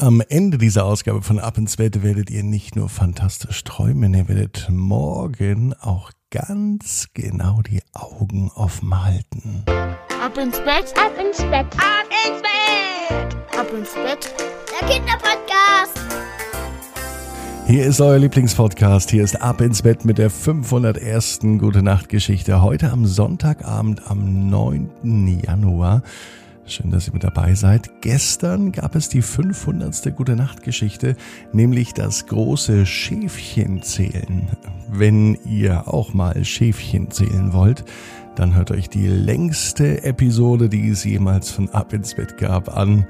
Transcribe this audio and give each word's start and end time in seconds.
Am 0.00 0.22
Ende 0.28 0.58
dieser 0.58 0.84
Ausgabe 0.84 1.22
von 1.22 1.40
Ab 1.40 1.58
ins 1.58 1.76
Bett 1.76 2.04
werdet 2.04 2.30
ihr 2.30 2.44
nicht 2.44 2.76
nur 2.76 2.88
fantastisch 2.88 3.64
träumen, 3.64 4.14
ihr 4.14 4.28
werdet 4.28 4.68
morgen 4.70 5.74
auch 5.74 6.12
ganz 6.30 7.08
genau 7.14 7.62
die 7.62 7.82
Augen 7.94 8.48
offen 8.54 9.04
halten. 9.04 9.64
Ab 9.66 10.38
ins 10.38 10.56
Bett, 10.58 10.94
ab 10.96 11.10
ins 11.20 11.38
Bett, 11.38 11.66
ab 11.74 12.06
ins 12.28 12.42
Bett, 12.42 13.58
ab 13.58 13.66
ins 13.76 13.94
Bett, 13.94 14.34
der 14.70 14.88
Kinderpodcast. 14.88 15.98
Hier 17.66 17.84
ist 17.84 18.00
euer 18.00 18.20
Lieblingspodcast. 18.20 19.10
Hier 19.10 19.24
ist 19.24 19.42
Ab 19.42 19.60
ins 19.60 19.82
Bett 19.82 20.04
mit 20.04 20.18
der 20.18 20.30
501. 20.30 21.40
Gute 21.58 21.82
Nacht 21.82 22.08
Geschichte. 22.08 22.62
Heute 22.62 22.92
am 22.92 23.04
Sonntagabend 23.04 24.08
am 24.08 24.48
9. 24.48 25.42
Januar. 25.44 26.02
Schön, 26.68 26.90
dass 26.90 27.06
ihr 27.06 27.14
mit 27.14 27.24
dabei 27.24 27.54
seid. 27.54 28.02
Gestern 28.02 28.72
gab 28.72 28.94
es 28.94 29.08
die 29.08 29.22
500. 29.22 30.14
Gute 30.14 30.36
Nacht 30.36 30.62
Geschichte, 30.62 31.16
nämlich 31.50 31.94
das 31.94 32.26
große 32.26 32.84
Schäfchen 32.84 33.82
zählen. 33.82 34.50
Wenn 34.90 35.38
ihr 35.46 35.88
auch 35.88 36.12
mal 36.12 36.44
Schäfchen 36.44 37.10
zählen 37.10 37.54
wollt, 37.54 37.86
dann 38.36 38.54
hört 38.54 38.70
euch 38.70 38.90
die 38.90 39.06
längste 39.06 40.04
Episode, 40.04 40.68
die 40.68 40.90
es 40.90 41.04
jemals 41.04 41.50
von 41.50 41.70
Ab 41.70 41.94
ins 41.94 42.14
Bett 42.14 42.36
gab, 42.36 42.76
an. 42.76 43.06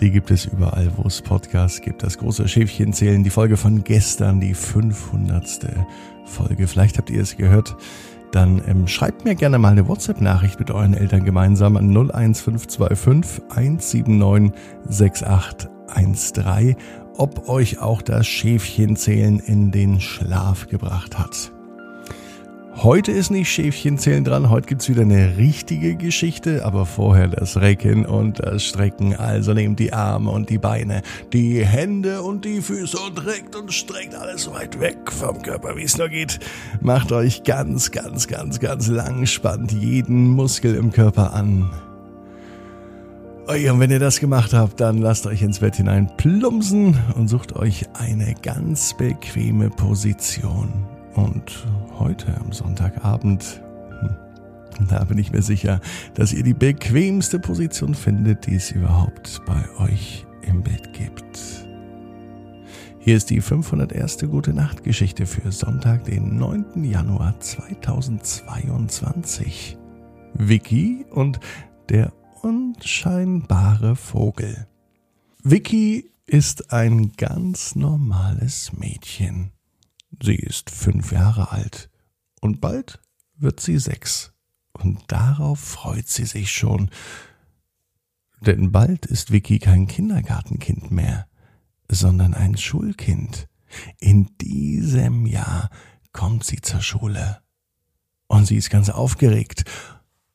Die 0.00 0.10
gibt 0.10 0.30
es 0.30 0.44
überall, 0.44 0.92
wo 0.96 1.08
es 1.08 1.22
Podcasts 1.22 1.80
gibt. 1.80 2.02
Das 2.02 2.18
große 2.18 2.46
Schäfchen 2.46 2.92
zählen, 2.92 3.24
die 3.24 3.30
Folge 3.30 3.56
von 3.56 3.84
gestern, 3.84 4.38
die 4.38 4.52
500. 4.52 5.66
Folge. 6.26 6.68
Vielleicht 6.68 6.98
habt 6.98 7.08
ihr 7.08 7.22
es 7.22 7.38
gehört 7.38 7.74
dann 8.32 8.62
ähm, 8.66 8.86
schreibt 8.86 9.24
mir 9.24 9.34
gerne 9.34 9.58
mal 9.58 9.72
eine 9.72 9.88
WhatsApp-Nachricht 9.88 10.58
mit 10.58 10.70
euren 10.70 10.94
Eltern 10.94 11.24
gemeinsam 11.24 11.76
an 11.76 11.90
01525 11.96 13.42
179 13.50 14.52
6813, 14.88 16.76
ob 17.16 17.48
euch 17.48 17.80
auch 17.80 18.02
das 18.02 18.26
Schäfchenzählen 18.26 19.38
in 19.40 19.70
den 19.70 20.00
Schlaf 20.00 20.68
gebracht 20.68 21.18
hat. 21.18 21.52
Heute 22.82 23.10
ist 23.10 23.30
nicht 23.30 23.50
Schäfchenzählen 23.50 24.22
dran, 24.22 24.50
heute 24.50 24.68
gibt's 24.68 24.88
wieder 24.88 25.02
eine 25.02 25.36
richtige 25.36 25.96
Geschichte, 25.96 26.64
aber 26.64 26.86
vorher 26.86 27.26
das 27.26 27.56
Recken 27.56 28.06
und 28.06 28.38
das 28.38 28.62
Strecken. 28.62 29.16
Also 29.16 29.52
nehmt 29.52 29.80
die 29.80 29.92
Arme 29.92 30.30
und 30.30 30.48
die 30.48 30.58
Beine, 30.58 31.02
die 31.32 31.66
Hände 31.66 32.22
und 32.22 32.44
die 32.44 32.60
Füße 32.60 32.96
und 32.96 33.26
reckt 33.26 33.56
und 33.56 33.74
streckt 33.74 34.14
alles 34.14 34.48
weit 34.52 34.78
weg 34.78 35.10
vom 35.10 35.42
Körper, 35.42 35.76
wie 35.76 35.82
es 35.82 35.98
nur 35.98 36.08
geht. 36.08 36.38
Macht 36.80 37.10
euch 37.10 37.42
ganz, 37.42 37.90
ganz, 37.90 38.28
ganz, 38.28 38.60
ganz 38.60 38.86
lang, 38.86 39.26
spannt 39.26 39.72
jeden 39.72 40.28
Muskel 40.28 40.76
im 40.76 40.92
Körper 40.92 41.34
an. 41.34 41.68
Und 43.48 43.80
wenn 43.80 43.90
ihr 43.90 43.98
das 43.98 44.20
gemacht 44.20 44.52
habt, 44.52 44.78
dann 44.78 44.98
lasst 44.98 45.26
euch 45.26 45.42
ins 45.42 45.58
Bett 45.58 45.74
hinein 45.74 46.08
plumpsen 46.16 46.96
und 47.16 47.26
sucht 47.26 47.56
euch 47.56 47.86
eine 47.94 48.34
ganz 48.40 48.96
bequeme 48.96 49.68
Position. 49.68 50.97
Und 51.14 51.66
heute 51.98 52.38
am 52.38 52.52
Sonntagabend, 52.52 53.62
hm, 54.00 54.16
da 54.88 55.04
bin 55.04 55.18
ich 55.18 55.32
mir 55.32 55.42
sicher, 55.42 55.82
dass 56.14 56.32
ihr 56.32 56.42
die 56.42 56.54
bequemste 56.54 57.38
Position 57.38 57.94
findet, 57.94 58.46
die 58.46 58.54
es 58.54 58.70
überhaupt 58.70 59.42
bei 59.46 59.62
euch 59.78 60.24
im 60.42 60.62
Bett 60.62 60.92
gibt. 60.92 61.66
Hier 63.00 63.16
ist 63.16 63.30
die 63.30 63.40
501. 63.40 64.18
Gute 64.30 64.52
Nacht 64.52 64.84
Geschichte 64.84 65.24
für 65.24 65.50
Sonntag, 65.50 66.04
den 66.04 66.36
9. 66.36 66.84
Januar 66.84 67.40
2022. 67.40 69.78
Vicky 70.34 71.06
und 71.10 71.40
der 71.88 72.12
unscheinbare 72.42 73.96
Vogel. 73.96 74.66
Vicky 75.42 76.10
ist 76.26 76.70
ein 76.72 77.12
ganz 77.16 77.74
normales 77.74 78.74
Mädchen. 78.74 79.52
Sie 80.22 80.34
ist 80.34 80.70
fünf 80.70 81.12
Jahre 81.12 81.52
alt 81.52 81.90
und 82.40 82.60
bald 82.60 83.00
wird 83.36 83.60
sie 83.60 83.78
sechs. 83.78 84.32
Und 84.72 85.00
darauf 85.08 85.58
freut 85.60 86.08
sie 86.08 86.24
sich 86.24 86.52
schon. 86.52 86.90
Denn 88.40 88.70
bald 88.70 89.06
ist 89.06 89.32
Vicky 89.32 89.58
kein 89.58 89.86
Kindergartenkind 89.86 90.90
mehr, 90.90 91.26
sondern 91.88 92.34
ein 92.34 92.56
Schulkind. 92.56 93.48
In 93.98 94.30
diesem 94.40 95.26
Jahr 95.26 95.70
kommt 96.12 96.44
sie 96.44 96.60
zur 96.60 96.80
Schule. 96.80 97.40
Und 98.28 98.46
sie 98.46 98.56
ist 98.56 98.70
ganz 98.70 98.90
aufgeregt. 98.90 99.64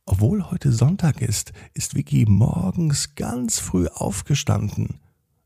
Obwohl 0.06 0.50
heute 0.50 0.72
Sonntag 0.72 1.22
ist, 1.22 1.54
ist 1.74 1.96
Vicky 1.96 2.26
morgens 2.28 3.16
ganz 3.16 3.60
früh 3.60 3.88
aufgestanden. 3.88 5.00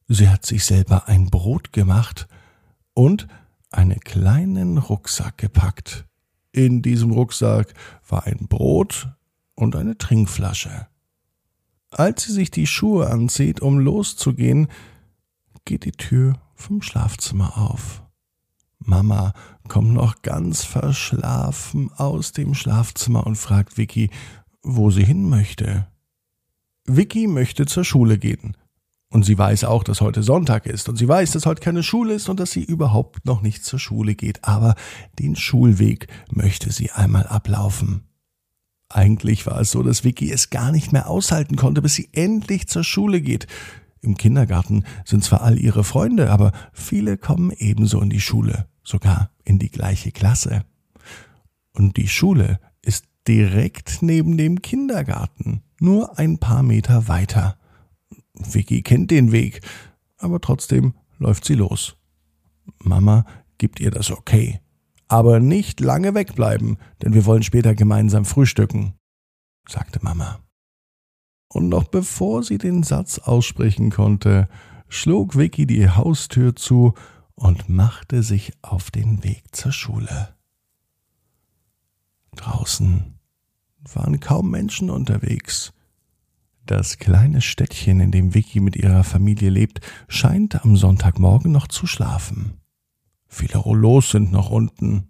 Sie 0.07 0.29
hat 0.29 0.45
sich 0.45 0.65
selber 0.65 1.07
ein 1.07 1.29
Brot 1.29 1.73
gemacht 1.73 2.27
und 2.93 3.27
einen 3.71 3.99
kleinen 3.99 4.77
Rucksack 4.77 5.37
gepackt. 5.37 6.05
In 6.51 6.81
diesem 6.81 7.11
Rucksack 7.11 7.73
war 8.07 8.25
ein 8.25 8.47
Brot 8.47 9.09
und 9.55 9.75
eine 9.75 9.97
Trinkflasche. 9.97 10.87
Als 11.89 12.23
sie 12.23 12.33
sich 12.33 12.51
die 12.51 12.67
Schuhe 12.67 13.09
anzieht, 13.09 13.61
um 13.61 13.79
loszugehen, 13.79 14.67
geht 15.65 15.85
die 15.85 15.91
Tür 15.91 16.39
vom 16.55 16.81
Schlafzimmer 16.81 17.57
auf. 17.57 18.03
Mama 18.79 19.33
kommt 19.67 19.93
noch 19.93 20.21
ganz 20.21 20.63
verschlafen 20.63 21.91
aus 21.95 22.31
dem 22.31 22.53
Schlafzimmer 22.53 23.25
und 23.25 23.35
fragt 23.35 23.77
Vicky, 23.77 24.09
wo 24.61 24.91
sie 24.91 25.03
hin 25.03 25.29
möchte. 25.29 25.87
Vicky 26.85 27.27
möchte 27.27 27.65
zur 27.65 27.83
Schule 27.83 28.17
gehen. 28.17 28.55
Und 29.09 29.23
sie 29.23 29.37
weiß 29.37 29.63
auch, 29.63 29.83
dass 29.83 30.01
heute 30.01 30.21
Sonntag 30.21 30.65
ist. 30.65 30.89
Und 30.89 30.97
sie 30.97 31.07
weiß, 31.07 31.31
dass 31.31 31.45
heute 31.45 31.61
keine 31.61 31.83
Schule 31.83 32.13
ist 32.13 32.27
und 32.27 32.39
dass 32.39 32.51
sie 32.51 32.63
überhaupt 32.63 33.25
noch 33.25 33.41
nicht 33.41 33.63
zur 33.63 33.79
Schule 33.79 34.15
geht. 34.15 34.43
Aber 34.43 34.75
den 35.17 35.35
Schulweg 35.35 36.07
möchte 36.29 36.71
sie 36.71 36.91
einmal 36.91 37.25
ablaufen. 37.25 38.03
Eigentlich 38.89 39.45
war 39.45 39.59
es 39.59 39.71
so, 39.71 39.83
dass 39.83 40.03
Vicky 40.03 40.31
es 40.31 40.49
gar 40.49 40.71
nicht 40.71 40.93
mehr 40.93 41.09
aushalten 41.09 41.55
konnte, 41.55 41.81
bis 41.81 41.95
sie 41.95 42.09
endlich 42.13 42.67
zur 42.67 42.83
Schule 42.83 43.21
geht. 43.21 43.47
Im 44.01 44.15
Kindergarten 44.15 44.83
sind 45.05 45.23
zwar 45.23 45.41
all 45.41 45.59
ihre 45.59 45.83
Freunde, 45.83 46.29
aber 46.29 46.51
viele 46.71 47.17
kommen 47.17 47.51
ebenso 47.51 47.99
in 48.01 48.09
die 48.09 48.21
Schule, 48.21 48.67
sogar 48.83 49.31
in 49.43 49.59
die 49.59 49.71
gleiche 49.71 50.11
Klasse. 50.11 50.63
Und 51.73 51.97
die 51.97 52.07
Schule 52.07 52.59
ist 52.81 53.05
direkt 53.27 54.01
neben 54.01 54.37
dem 54.37 54.61
Kindergarten, 54.61 55.63
nur 55.79 56.17
ein 56.17 56.37
paar 56.37 56.63
Meter 56.63 57.07
weiter. 57.07 57.57
Vicky 58.39 58.81
kennt 58.81 59.11
den 59.11 59.31
Weg, 59.31 59.61
aber 60.17 60.39
trotzdem 60.41 60.93
läuft 61.17 61.45
sie 61.45 61.55
los. 61.55 61.97
Mama 62.79 63.25
gibt 63.57 63.79
ihr 63.79 63.91
das 63.91 64.11
okay. 64.11 64.59
Aber 65.07 65.39
nicht 65.39 65.79
lange 65.79 66.13
wegbleiben, 66.13 66.77
denn 67.01 67.13
wir 67.13 67.25
wollen 67.25 67.43
später 67.43 67.75
gemeinsam 67.75 68.25
frühstücken, 68.25 68.93
sagte 69.67 69.99
Mama. 70.01 70.39
Und 71.47 71.69
noch 71.69 71.85
bevor 71.85 72.43
sie 72.43 72.57
den 72.57 72.83
Satz 72.83 73.19
aussprechen 73.19 73.89
konnte, 73.89 74.49
schlug 74.89 75.37
Vicky 75.37 75.65
die 75.65 75.89
Haustür 75.89 76.55
zu 76.55 76.93
und 77.35 77.69
machte 77.69 78.21
sich 78.21 78.51
auf 78.61 78.91
den 78.91 79.23
Weg 79.23 79.55
zur 79.55 79.71
Schule. 79.71 80.35
Draußen 82.35 83.17
waren 83.93 84.19
kaum 84.19 84.51
Menschen 84.51 84.89
unterwegs. 84.89 85.73
Das 86.67 86.97
kleine 86.97 87.39
Städtchen, 87.39 88.01
in 88.01 88.11
dem 88.11 88.33
Vicky 88.33 88.59
mit 88.59 88.75
ihrer 88.75 89.05
Familie 89.05 89.49
lebt, 89.49 89.79
scheint 90.09 90.65
am 90.65 90.75
Sonntagmorgen 90.75 91.49
noch 91.49 91.69
zu 91.69 91.87
schlafen. 91.87 92.59
Viele 93.25 93.57
Rollos 93.57 94.11
sind 94.11 94.33
noch 94.33 94.49
unten. 94.49 95.09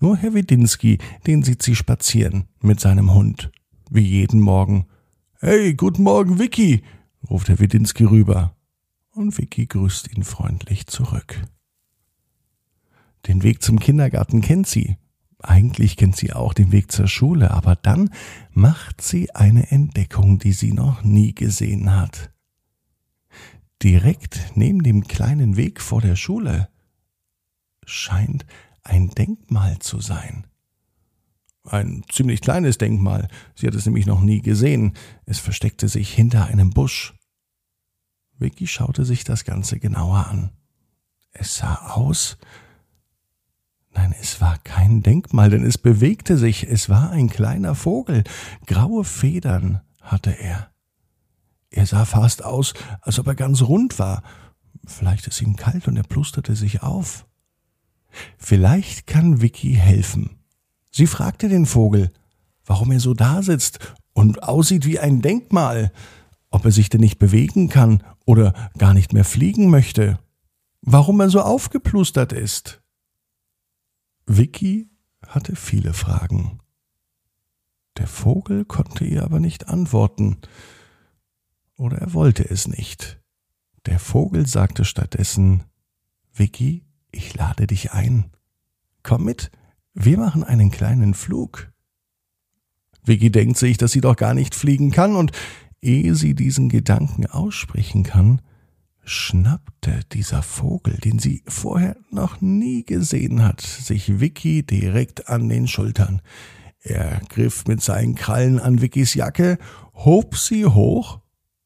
Nur 0.00 0.16
Herr 0.16 0.32
Widinski, 0.32 0.96
den 1.26 1.42
sieht 1.42 1.62
sie 1.62 1.76
spazieren 1.76 2.44
mit 2.62 2.80
seinem 2.80 3.12
Hund. 3.12 3.50
Wie 3.90 4.00
jeden 4.00 4.40
Morgen. 4.40 4.86
Hey, 5.40 5.74
guten 5.74 6.04
Morgen, 6.04 6.38
Vicky, 6.38 6.82
ruft 7.28 7.50
Herr 7.50 7.58
Widinski 7.58 8.04
rüber. 8.04 8.56
Und 9.10 9.36
Vicky 9.36 9.66
grüßt 9.66 10.16
ihn 10.16 10.24
freundlich 10.24 10.86
zurück. 10.86 11.42
Den 13.26 13.42
Weg 13.42 13.60
zum 13.60 13.78
Kindergarten 13.78 14.40
kennt 14.40 14.66
sie 14.66 14.96
eigentlich 15.40 15.96
kennt 15.96 16.16
sie 16.16 16.32
auch 16.32 16.52
den 16.52 16.72
Weg 16.72 16.90
zur 16.90 17.06
Schule, 17.06 17.52
aber 17.52 17.76
dann 17.76 18.10
macht 18.52 19.00
sie 19.00 19.34
eine 19.34 19.70
Entdeckung, 19.70 20.38
die 20.38 20.52
sie 20.52 20.72
noch 20.72 21.02
nie 21.02 21.34
gesehen 21.34 21.94
hat. 21.94 22.30
Direkt 23.82 24.52
neben 24.56 24.82
dem 24.82 25.06
kleinen 25.06 25.56
Weg 25.56 25.80
vor 25.80 26.00
der 26.00 26.16
Schule 26.16 26.68
scheint 27.84 28.44
ein 28.82 29.10
Denkmal 29.10 29.78
zu 29.78 30.00
sein. 30.00 30.46
Ein 31.64 32.02
ziemlich 32.10 32.40
kleines 32.40 32.78
Denkmal. 32.78 33.28
Sie 33.54 33.66
hat 33.66 33.74
es 33.74 33.86
nämlich 33.86 34.06
noch 34.06 34.20
nie 34.20 34.40
gesehen. 34.40 34.94
Es 35.26 35.38
versteckte 35.38 35.88
sich 35.88 36.12
hinter 36.12 36.46
einem 36.46 36.70
Busch. 36.70 37.14
Vicky 38.38 38.66
schaute 38.66 39.04
sich 39.04 39.24
das 39.24 39.44
Ganze 39.44 39.78
genauer 39.78 40.26
an. 40.26 40.50
Es 41.32 41.56
sah 41.56 41.92
aus, 41.92 42.38
Nein, 43.94 44.14
es 44.20 44.40
war 44.40 44.58
kein 44.64 45.02
Denkmal, 45.02 45.50
denn 45.50 45.64
es 45.64 45.78
bewegte 45.78 46.36
sich, 46.36 46.68
es 46.68 46.88
war 46.88 47.10
ein 47.10 47.28
kleiner 47.28 47.74
Vogel, 47.74 48.24
graue 48.66 49.04
Federn 49.04 49.80
hatte 50.00 50.30
er. 50.30 50.70
Er 51.70 51.86
sah 51.86 52.04
fast 52.04 52.44
aus, 52.44 52.74
als 53.02 53.18
ob 53.18 53.26
er 53.26 53.34
ganz 53.34 53.62
rund 53.62 53.98
war. 53.98 54.22
Vielleicht 54.86 55.26
ist 55.26 55.42
ihm 55.42 55.56
kalt 55.56 55.86
und 55.86 55.96
er 55.96 56.02
plusterte 56.02 56.56
sich 56.56 56.82
auf. 56.82 57.26
Vielleicht 58.38 59.06
kann 59.06 59.42
Vicky 59.42 59.74
helfen. 59.74 60.38
Sie 60.90 61.06
fragte 61.06 61.48
den 61.48 61.66
Vogel, 61.66 62.10
warum 62.64 62.90
er 62.92 63.00
so 63.00 63.14
dasitzt 63.14 63.78
und 64.14 64.42
aussieht 64.42 64.86
wie 64.86 64.98
ein 64.98 65.20
Denkmal, 65.20 65.92
ob 66.50 66.64
er 66.64 66.72
sich 66.72 66.88
denn 66.88 67.00
nicht 67.00 67.18
bewegen 67.18 67.68
kann 67.68 68.02
oder 68.24 68.54
gar 68.78 68.94
nicht 68.94 69.12
mehr 69.12 69.24
fliegen 69.24 69.68
möchte, 69.68 70.18
warum 70.80 71.20
er 71.20 71.30
so 71.30 71.40
aufgeplustert 71.40 72.32
ist. 72.32 72.80
Vicky 74.30 74.90
hatte 75.26 75.56
viele 75.56 75.94
Fragen. 75.94 76.60
Der 77.96 78.06
Vogel 78.06 78.66
konnte 78.66 79.06
ihr 79.06 79.24
aber 79.24 79.40
nicht 79.40 79.68
antworten, 79.68 80.36
oder 81.76 81.96
er 81.96 82.12
wollte 82.12 82.44
es 82.48 82.68
nicht. 82.68 83.22
Der 83.86 83.98
Vogel 83.98 84.46
sagte 84.46 84.84
stattdessen 84.84 85.64
Vicky, 86.34 86.84
ich 87.10 87.34
lade 87.34 87.66
dich 87.66 87.92
ein. 87.92 88.30
Komm 89.02 89.24
mit, 89.24 89.50
wir 89.94 90.18
machen 90.18 90.44
einen 90.44 90.70
kleinen 90.70 91.14
Flug. 91.14 91.72
Vicky 93.02 93.30
denkt 93.32 93.56
sich, 93.56 93.78
dass 93.78 93.92
sie 93.92 94.02
doch 94.02 94.16
gar 94.16 94.34
nicht 94.34 94.54
fliegen 94.54 94.90
kann, 94.90 95.16
und 95.16 95.32
ehe 95.80 96.14
sie 96.14 96.34
diesen 96.34 96.68
Gedanken 96.68 97.24
aussprechen 97.24 98.02
kann, 98.02 98.42
schnappte 99.08 100.00
dieser 100.12 100.42
Vogel, 100.42 100.94
den 100.98 101.18
sie 101.18 101.42
vorher 101.46 101.96
noch 102.10 102.40
nie 102.40 102.84
gesehen 102.84 103.42
hat, 103.42 103.60
sich 103.60 104.20
Vicky 104.20 104.62
direkt 104.62 105.28
an 105.28 105.48
den 105.48 105.66
Schultern. 105.66 106.20
Er 106.80 107.20
griff 107.28 107.66
mit 107.66 107.82
seinen 107.82 108.14
Krallen 108.14 108.60
an 108.60 108.80
Vickys 108.80 109.14
Jacke, 109.14 109.58
hob 109.94 110.36
sie 110.36 110.66
hoch 110.66 111.20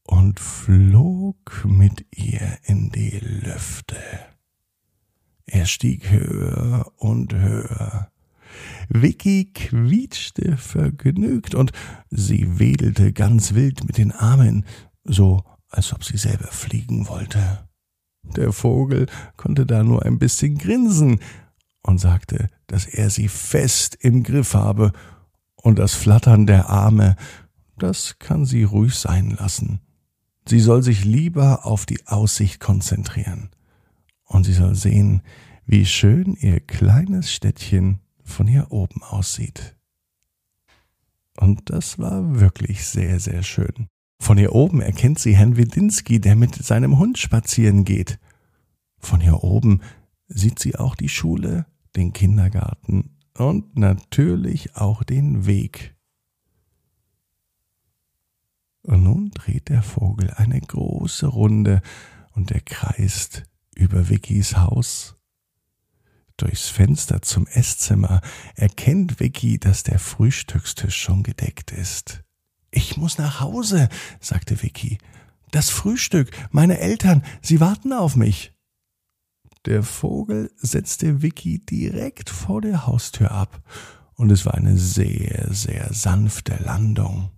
und 0.05 0.41
flog 0.41 1.65
mit 1.65 2.07
ihr 2.15 2.59
in 2.65 2.91
die 2.91 3.19
Lüfte. 3.19 3.97
Er 5.47 5.67
stieg 5.67 6.11
höher 6.11 6.91
und 6.97 7.35
höher. 7.35 8.11
Vicky 8.89 9.53
quietschte 9.53 10.57
vergnügt 10.57 11.55
und 11.55 11.73
sie 12.11 12.59
wedelte 12.59 13.13
ganz 13.13 13.55
wild 13.55 13.85
mit 13.85 13.99
den 13.99 14.13
Armen, 14.13 14.65
so 15.05 15.43
als 15.73 15.93
ob 15.93 16.05
sie 16.05 16.17
selber 16.17 16.49
fliegen 16.49 17.09
wollte. 17.09 17.69
Der 18.23 18.53
Vogel 18.53 19.07
konnte 19.37 19.67
da 19.67 19.83
nur 19.83 20.05
ein 20.05 20.19
bisschen 20.19 20.57
grinsen 20.57 21.21
und 21.83 21.99
sagte, 21.99 22.49
dass 22.67 22.87
er 22.87 23.11
sie 23.11 23.29
fest 23.29 23.97
im 24.01 24.23
Griff 24.23 24.55
habe, 24.55 24.93
und 25.57 25.79
das 25.79 25.95
Flattern 25.95 26.47
der 26.47 26.69
Arme, 26.69 27.17
das 27.79 28.19
kann 28.19 28.45
sie 28.45 28.65
ruhig 28.65 28.97
sein 28.97 29.31
lassen. 29.31 29.81
Sie 30.47 30.59
soll 30.59 30.83
sich 30.83 31.05
lieber 31.05 31.65
auf 31.65 31.87
die 31.87 32.05
Aussicht 32.07 32.59
konzentrieren. 32.59 33.51
Und 34.25 34.45
sie 34.45 34.53
soll 34.53 34.75
sehen, 34.75 35.23
wie 35.65 35.87
schön 35.87 36.35
ihr 36.35 36.59
kleines 36.59 37.33
Städtchen 37.33 38.01
von 38.25 38.49
hier 38.49 38.73
oben 38.73 39.03
aussieht. 39.05 39.77
Und 41.37 41.71
das 41.71 41.99
war 41.99 42.41
wirklich 42.41 42.85
sehr, 42.85 43.21
sehr 43.21 43.43
schön. 43.43 43.89
Von 44.23 44.39
hier 44.39 44.53
oben 44.53 44.81
erkennt 44.81 45.19
sie 45.19 45.35
Herrn 45.35 45.57
Wedinski, 45.57 46.21
der 46.21 46.37
mit 46.37 46.55
seinem 46.55 46.97
Hund 47.01 47.19
spazieren 47.19 47.83
geht. 47.83 48.21
Von 49.01 49.21
hier 49.21 49.43
oben 49.43 49.81
sieht 50.29 50.61
sie 50.61 50.77
auch 50.77 50.95
die 50.95 51.09
Schule, 51.09 51.67
den 51.97 52.13
Kindergarten 52.13 53.19
und 53.37 53.77
natürlich 53.77 54.77
auch 54.77 55.03
den 55.03 55.47
Weg. 55.47 55.97
Und 58.83 59.03
nun 59.03 59.33
dreht 59.33 59.69
der 59.69 59.83
Vogel 59.83 60.31
eine 60.31 60.61
große 60.61 61.27
Runde 61.27 61.83
und 62.31 62.53
er 62.53 62.61
kreist 62.61 63.43
über 63.75 64.09
Vickys 64.09 64.57
Haus. 64.57 65.17
Durchs 66.37 66.69
Fenster 66.69 67.23
zum 67.23 67.49
Esszimmer 67.49 68.21
erkennt 68.55 69.19
Vicky, 69.19 69.59
dass 69.59 69.83
der 69.83 69.99
Frühstückstisch 69.99 70.97
schon 70.97 71.25
gedeckt 71.25 71.73
ist. 71.73 72.23
Ich 72.73 72.97
muss 72.97 73.19
nach 73.19 73.41
Hause, 73.41 73.89
sagte 74.19 74.63
Vicky. 74.63 74.99
Das 75.51 75.69
Frühstück, 75.69 76.31
meine 76.51 76.79
Eltern, 76.79 77.23
sie 77.43 77.61
warten 77.61 77.93
auf 77.93 78.17
mich. 78.17 78.53
Der 79.67 79.83
Vogel 79.83 80.51
setzte 80.57 81.23
Vicky 81.23 81.61
direkt 81.61 82.31
vor 82.31 82.63
der 82.63 82.87
Haustür 82.87 83.31
ab, 83.31 83.63
und 84.15 84.33
es 84.33 84.47
war 84.47 84.55
eine 84.55 84.79
sehr, 84.79 85.53
sehr 85.53 85.93
sanfte 85.93 86.57
Landung. 86.63 87.31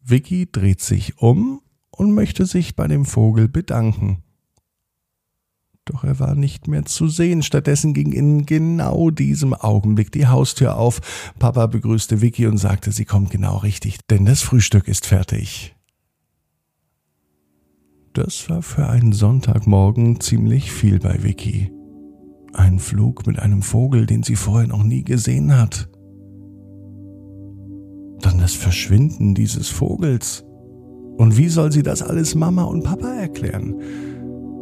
Vicky 0.00 0.50
dreht 0.50 0.80
sich 0.80 1.18
um 1.18 1.62
und 1.90 2.12
möchte 2.12 2.46
sich 2.46 2.76
bei 2.76 2.86
dem 2.86 3.04
Vogel 3.04 3.48
bedanken. 3.48 4.22
Doch 5.84 6.04
er 6.04 6.18
war 6.18 6.34
nicht 6.34 6.66
mehr 6.66 6.84
zu 6.84 7.08
sehen. 7.08 7.42
Stattdessen 7.42 7.92
ging 7.92 8.12
in 8.12 8.46
genau 8.46 9.10
diesem 9.10 9.52
Augenblick 9.52 10.12
die 10.12 10.26
Haustür 10.26 10.76
auf. 10.76 11.32
Papa 11.38 11.66
begrüßte 11.66 12.20
Vicky 12.20 12.46
und 12.46 12.58
sagte, 12.58 12.90
sie 12.90 13.04
kommt 13.04 13.30
genau 13.30 13.58
richtig, 13.58 13.98
denn 14.08 14.24
das 14.24 14.42
Frühstück 14.42 14.88
ist 14.88 15.06
fertig. 15.06 15.74
Das 18.14 18.48
war 18.48 18.62
für 18.62 18.88
einen 18.88 19.12
Sonntagmorgen 19.12 20.20
ziemlich 20.20 20.72
viel 20.72 21.00
bei 21.00 21.22
Vicky. 21.22 21.70
Ein 22.52 22.78
Flug 22.78 23.26
mit 23.26 23.38
einem 23.38 23.62
Vogel, 23.62 24.06
den 24.06 24.22
sie 24.22 24.36
vorher 24.36 24.68
noch 24.68 24.84
nie 24.84 25.02
gesehen 25.02 25.58
hat 25.58 25.88
dann 28.24 28.38
das 28.38 28.54
Verschwinden 28.54 29.34
dieses 29.34 29.68
Vogels. 29.68 30.44
Und 31.16 31.36
wie 31.36 31.48
soll 31.48 31.70
sie 31.70 31.82
das 31.82 32.02
alles 32.02 32.34
Mama 32.34 32.64
und 32.64 32.82
Papa 32.82 33.12
erklären? 33.14 33.80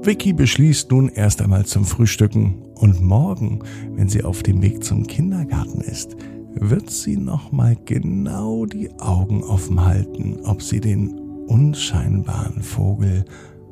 Vicky 0.04 0.32
beschließt 0.32 0.90
nun 0.90 1.08
erst 1.08 1.40
einmal 1.43 1.64
zum 1.64 1.84
Frühstücken 1.84 2.56
und 2.75 3.00
morgen, 3.00 3.60
wenn 3.94 4.08
sie 4.08 4.25
auf 4.25 4.43
dem 4.43 4.60
Weg 4.60 4.82
zum 4.82 5.06
Kindergarten 5.06 5.81
ist, 5.81 6.16
wird 6.54 6.90
sie 6.90 7.16
nochmal 7.16 7.76
genau 7.84 8.66
die 8.66 8.90
Augen 8.99 9.44
offen 9.44 9.84
halten, 9.84 10.40
ob 10.43 10.60
sie 10.60 10.81
den 10.81 11.16
unscheinbaren 11.46 12.62
Vogel 12.62 13.25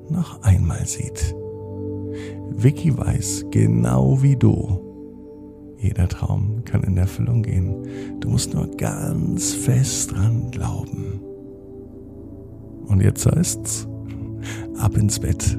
noch 0.08 0.40
einmal 0.42 0.86
sieht. 0.86 1.34
Vicky 2.50 2.96
weiß 2.96 3.46
genau 3.50 4.22
wie 4.22 4.36
du, 4.36 4.90
jeder 5.78 6.08
Traum 6.08 6.62
kann 6.64 6.84
in 6.84 6.96
Erfüllung 6.96 7.42
gehen. 7.42 7.74
Du 8.20 8.28
musst 8.28 8.54
nur 8.54 8.68
ganz 8.76 9.52
fest 9.52 10.12
dran 10.12 10.52
glauben. 10.52 11.20
Und 12.86 13.02
jetzt 13.02 13.26
heißt's, 13.26 13.88
ab 14.78 14.96
ins 14.96 15.18
Bett, 15.18 15.58